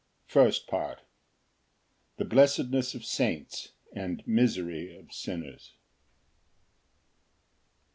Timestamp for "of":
2.95-3.05, 4.97-5.13